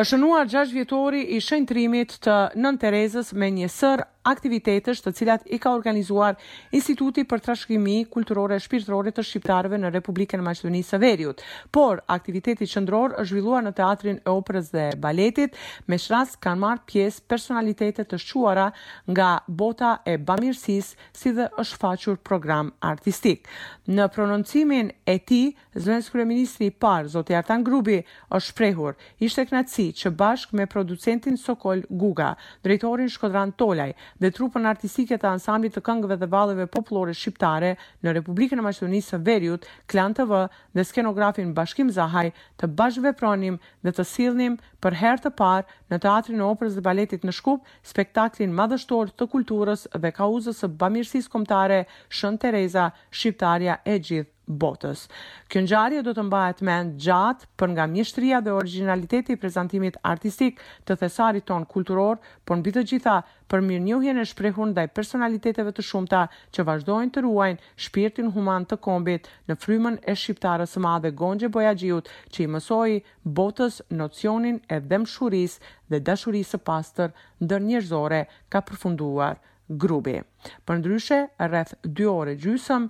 [0.00, 5.46] është nuar 6 vjetori i shëntrimit të nën Terezës me një sër aktivitetesh të cilat
[5.52, 6.36] i ka organizuar
[6.78, 11.42] Instituti për Trashëgimi Kulturore Shpirtërore të Shqiptarëve në Republikën e Maqedonisë së Veriut.
[11.74, 15.56] Por aktiviteti qendror është zhvilluar në Teatrin e Operës dhe Baletit,
[15.90, 18.68] me shrast kanë marrë pjesë personalitete të shquara
[19.10, 23.48] nga bota e bamirësisë si dhe është faqur program artistik.
[23.90, 25.40] Në prononcimin e ti,
[25.74, 27.98] zënës kërëministri i parë, zoti Artan Grubi,
[28.36, 32.32] është prehur, ishte knatësi që bashkë me producentin Sokol Guga,
[32.64, 37.70] drejtorin Shkodran Tolaj, dhe trupën artistike të ansamblit të këngëve dhe valleve popullore shqiptare
[38.04, 40.42] në Republikën e Maqedonisë së Veriut, Klan TV
[40.76, 42.28] dhe skenografin Bashkim Zahaj
[42.60, 43.56] të bashkëvepronim
[43.86, 47.64] dhe të sillnim për herë të parë në Teatrin e Operës dhe Baletit në Shkup
[47.92, 51.82] spektaklin madhështor të kulturës dhe kauzës së bamirësisë kombëtare
[52.20, 55.06] Shën Tereza, shqiptarja e gjithë botës.
[55.52, 56.72] Kënë gjarje do të mba e të
[57.04, 62.64] gjatë për nga mjështria dhe originaliteti i prezentimit artistik të thesarit ton kulturor, por në
[62.66, 63.16] bitë gjitha
[63.50, 66.22] për mirënjohjen e shprehun dhe i personaliteteve të shumëta
[66.54, 71.48] që vazhdojnë të ruajnë shpirtin human të kombit në frymën e shqiptarës ma dhe gongje
[71.48, 75.58] boja që i mësoj botës nocionin e dhemë shuris
[75.90, 79.38] dhe dashuris e pastër ndër njërzore ka përfunduar
[79.70, 80.18] grubi.
[80.66, 82.86] Për ndryshe, gjysmë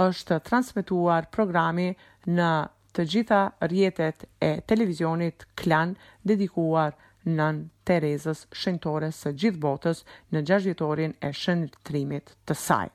[0.00, 1.94] është transmetuar programi
[2.26, 2.50] në
[2.96, 6.92] të gjitha rjetet e televizionit klan dedikuar
[7.24, 7.48] në
[7.86, 12.88] Terezës Shëntore së gjithë botës në gjashvjetorin e shëntrimit të saj.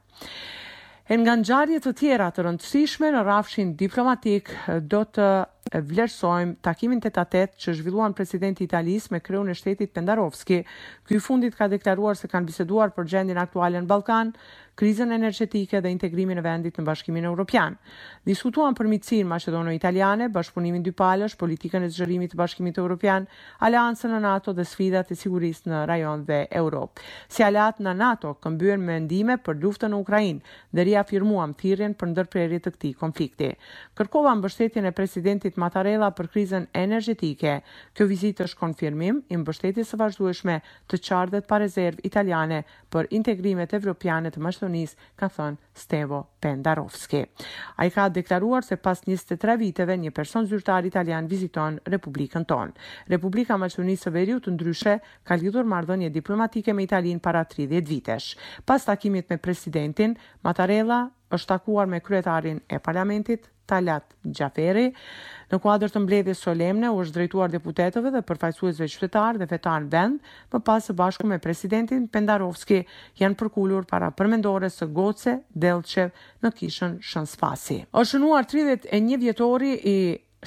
[1.07, 4.49] E nga në gjarjet të tjera të rëndësishme në rafshin diplomatik
[4.91, 5.27] do të
[5.87, 10.59] vlerësojmë takimin të tatet që zhvilluan presidenti Italis me kreu në shtetit Pendarovski.
[11.07, 14.33] Këj fundit ka deklaruar se kanë biseduar për gjendin aktualen Balkan,
[14.77, 17.73] krizën energetike dhe integrimin e vendit në bashkimin e Europian.
[18.29, 23.25] Diskutuan për mitësir Macedono-Italiane, bashkëpunimin dy palësh, politikën e zgjërimit të bashkimit e Europian,
[23.65, 27.03] aliansën në NATO dhe sfidat e sigurisë në rajon dhe Europë.
[27.33, 30.43] Si alat në NATO, këmbyen me endime për luftën në Ukrajin,
[30.77, 33.49] dhe riafirmuam afirmuam për ndërprerit të këti konflikti.
[33.97, 37.57] Kërkova mbështetjen e presidentit Matarella për krizën energetike.
[37.97, 42.61] Kjo vizit është konfirmim i mbështetjes së vazhdueshme të qardhet pa rezervë italiane
[42.93, 47.21] për integrimet evropiane të mështë Macedonis, ka thënë Stevo Pendarovski.
[47.79, 52.73] A i ka deklaruar se pas 23 viteve një person zyrtar italian viziton Republikën tonë.
[53.13, 54.97] Republika Macedonisë së Veriut të ndryshe
[55.29, 58.31] ka lidhur mardhënje diplomatike me Italinë para 30 vitesh.
[58.65, 61.01] Pas takimit me presidentin, Matarella
[61.35, 64.87] është takuar me kryetarin e parlamentit, Talat Gjaferi.
[65.51, 70.19] Në kuadrë të mbledhje solemne, u është drejtuar deputetëve dhe përfajsuesve qytetar dhe vetar vend,
[70.51, 72.81] për pas së bashku me presidentin Pendarovski,
[73.21, 76.13] janë përkullur para përmendore së goce Delqev
[76.43, 77.79] në kishën Shënsfasi.
[77.91, 79.97] është shënuar 31 vjetori i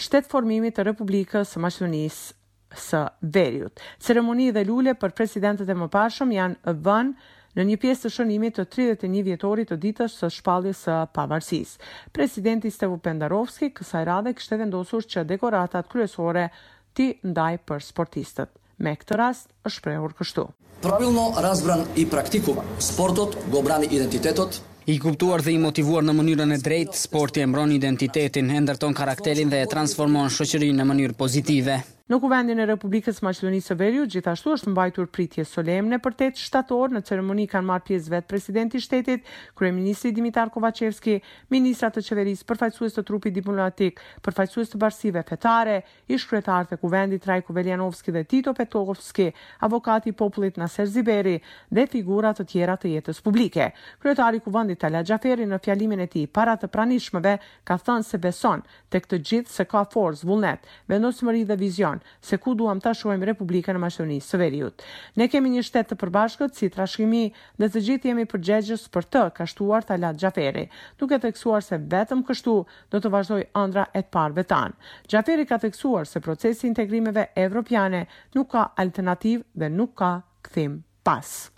[0.06, 2.34] shtetë formimit të Republikës së Maqedonisë
[2.80, 3.02] së
[3.36, 3.80] Veriut.
[3.98, 8.58] Ceremoni dhe lule për presidentet e më pashëm janë vënë në një pjesë të shënimit
[8.60, 11.82] të 31 vjetorit të ditës së shpalljes së pavarësisë.
[12.14, 16.48] Presidenti Stevo Pendarovski kësaj radhe kishte vendosur që dekoratat kryesore
[16.94, 18.50] ti ndaj për sportistët.
[18.80, 20.46] Me këtë rast është shprehur kështu.
[20.80, 22.64] Pravilno razbran i praktikuva.
[22.80, 27.46] Sportot go brani identitetot, I kuptuar dhe i motivuar në mënyrën e drejtë, sporti e
[27.46, 31.76] mbron identitetin, e ndërton karakterin dhe e transformon shoqërinë në mënyrë pozitive.
[32.10, 36.90] Në kuvendin e Republikës Maqedonisë së Veriut gjithashtu është mbajtur pritje solemne për tetë shtator
[36.96, 41.14] në ceremoni kanë marrë pjesë vetë presidenti i shtetit, kryeministri Dimitar Kovacevski,
[41.54, 45.76] ministra të qeverisë, përfaqësues të trupit diplomatik, përfaqësues të bashkive fetare,
[46.10, 49.28] ish kryetar të kuvendit Trajko Veljanovski dhe Tito Petkovski,
[49.68, 51.36] avokati i popullit Naser Ziberi
[51.70, 53.70] dhe figura të tjera të jetës publike.
[54.02, 57.38] Kryetari i kuvendit Tala Xhaferi në fjalimin e tij para të pranishmëve
[57.70, 62.36] ka thënë se beson tek të gjithë se ka forcë vullnet, vendosmëri dhe vizion se
[62.40, 64.84] ku duam ta shohim Republikën e Maqedonisë së Veriut.
[65.18, 67.22] Ne kemi një shtet të përbashkët si trashëgimi
[67.60, 70.66] dhe të gjithë jemi përgjegjës për të, ka shtuar Talat Xhaferi,
[71.00, 72.56] duke theksuar se vetëm kështu
[72.94, 74.76] do të vazhdojë ëndra e të parëve tan.
[75.10, 80.12] Xhaferi ka theksuar se procesi i integrimeve evropiane nuk ka alternativë dhe nuk ka
[80.48, 81.48] kthim pas.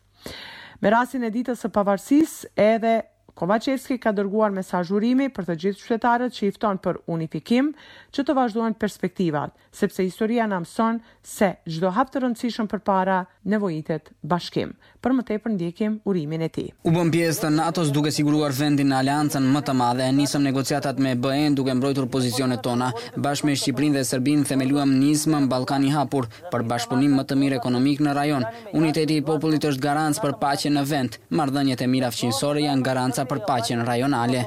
[0.82, 2.96] Me rasin e ditës së pavarësisë, edhe
[3.32, 7.70] Kovacevski ka dërguar mesazhurimi për të gjithë qytetarët që i fton për unifikim,
[8.12, 14.10] që të vazhdojnë perspektivat, sepse historia na mëson se çdo hap të rëndësishëm përpara nevojitet
[14.28, 14.74] bashkim.
[15.02, 16.68] Për më tepër ndjekim urimin e tij.
[16.86, 20.10] U bën pjesë të NATO-s duke siguruar vendin në aleancën më të madhe.
[20.14, 22.92] Nisëm negociatat me BE-n duke mbrojtur pozicionet tona.
[23.16, 27.58] Bashkë me Shqipërinë dhe Serbinë themeluam nismën Ballkani i hapur për bashkëpunim më të mirë
[27.58, 28.46] ekonomik në rajon.
[28.78, 31.18] Uniteti i popullit është garancë për paqen në vend.
[31.34, 34.42] Marrëdhëniet e mirëfaqësore janë garancë Aliansa për Paqen Rajonale.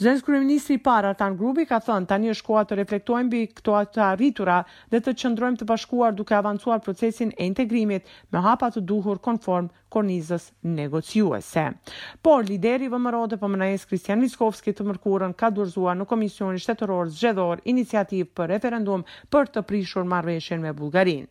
[0.00, 4.00] Zënës Kryeministri parë Artan Grubi ka thënë tani është koha të reflektojmë mbi këto të
[4.00, 4.60] arritura
[4.94, 9.68] dhe të qëndrojmë të bashkuar duke avancuar procesin e integrimit me hapa të duhur konform
[9.92, 10.46] kornizës
[10.80, 11.66] negociuese.
[12.24, 17.60] Por, lideri vëmëro dhe pëmënajes Kristian Miskovski të mërkurën ka durzuar në Komisioni Shtetëror Zgjedor
[17.74, 19.04] iniciativ për referendum
[19.34, 21.28] për të prishur marveshen me Bulgarinë.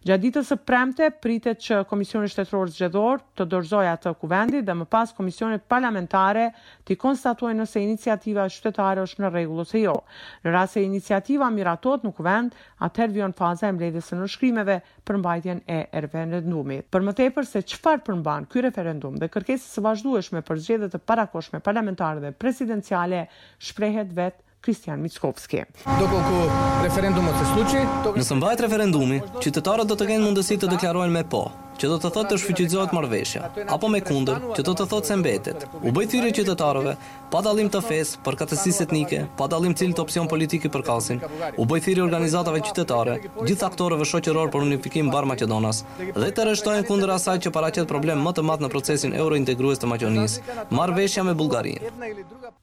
[0.00, 4.86] Gjatë ditës së premte pritet që Komisioni Shtetëror Zgjedhor të dorëzojë atë kuvendit dhe më
[4.94, 6.46] pas Komisioni Parlamentare
[6.88, 9.98] të konstatojë nëse iniciativa qytetare është në rregull ose jo.
[10.46, 12.56] Në rast se iniciativa miratohet në kuvend,
[12.88, 14.78] atëherë vjen faza e mbledhjes së nënshkrimeve
[15.10, 16.88] për mbajtjen e referendumit.
[16.88, 21.04] Për më tepër se çfarë përmban ky referendum dhe kërkesa së vazhdueshme për zgjedhje të
[21.12, 23.26] parakoshme parlamentare dhe presidenciale
[23.68, 25.62] shprehet vetë Kristian Mickovski.
[26.00, 26.36] Dokoku
[26.84, 27.32] referendumi
[28.18, 31.40] nëse mbahet referendumi, qytetarët do të kenë mundësi të deklarojnë me po,
[31.80, 35.16] që do të thotë të shfuqizohet marveshja, apo me kunder që do të thotë se
[35.16, 35.62] mbetet.
[35.88, 36.92] U bë thyrje qytetarëve
[37.32, 41.22] pa dallim të fesë, për katësisë etnike, pa dallim cilët opsion politik i përkasin.
[41.56, 43.14] U bë thyrje organizatave qytetare,
[43.48, 48.20] gjithë aktorëve shoqëror për unifikim barë Maqedonas dhe të reshtojnë kundër asaj që paraqet problem
[48.26, 50.46] më të madh në procesin eurointegrues të Maqedonisë,
[50.76, 51.94] marveshja me Bullgarinë.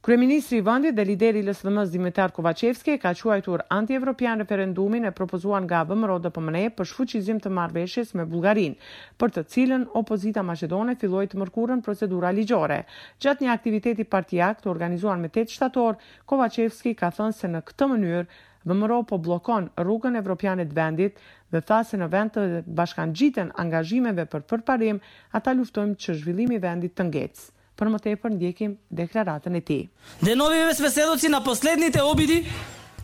[0.08, 5.64] Kryeministri i vendit dhe lideri i LSM-s Dimitar Kovacevski ka quajtur anti-evropian referendumin e propozuar
[5.68, 8.78] nga VMRO-dpmne për shfuqizim të marrëveshjes me Bullgarinë
[9.18, 12.81] për të cilën opozita maqedone filloi të mërkurën procedura ligjore.
[13.24, 15.95] Gjatë një aktiviteti partijak të organizuar me 8 shtator,
[16.25, 18.25] Kovacevski ka thënë se në këtë mënyrë
[18.68, 21.21] Vëmëro po blokon rrugën evropiane të vendit
[21.56, 22.44] dhe tha se në vend të
[22.75, 25.00] bashkan gjitën angazhimeve për përparim,
[25.31, 27.45] ata luftojmë që zhvillimi vendit të ngecë.
[27.80, 29.80] Për më tepër, ndjekim deklaratën e ti.
[30.19, 32.42] Dhe novi vesvesedoci në posledni obidi,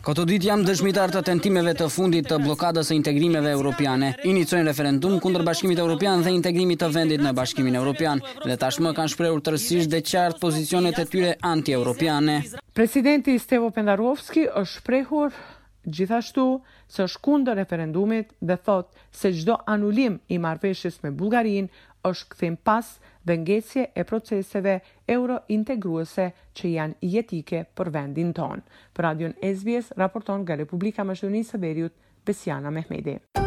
[0.04, 4.10] Këto dit jam dëshmitar të tentimeve të fundit të blokadës e integrimeve europiane.
[4.28, 9.12] Inicojnë referendum kundër bashkimit europian dhe integrimit të vendit në bashkimin europian dhe tashmë kanë
[9.14, 12.36] shprehur tërësisht dhe qartë pozicionet e tyre anti-europiane.
[12.76, 15.32] Presidenti Stevo Pendarovski është shprehur
[15.88, 16.44] gjithashtu
[16.88, 21.72] se është kundër referendumit dhe thot se çdo anulim i marrëveshjes me Bullgarinë
[22.08, 22.88] është kthim pas
[23.26, 24.76] dhe ngecje e proceseve
[25.16, 26.28] euro-integruese
[26.60, 28.60] që janë jetike për vendin tonë.
[28.94, 31.96] Për Radion SBS, raporton nga Republika Mështëdunin Sëberiut,
[32.30, 33.43] Besiana Mehmedi.